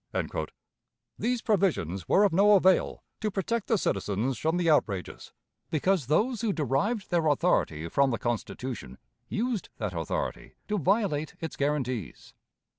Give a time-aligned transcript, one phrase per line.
[1.19, 5.31] These provisions were of no avail to protect the citizens from the outrages,
[5.69, 8.97] because those who derived their authority from the Constitution
[9.29, 12.33] used that authority to violate its guarantees.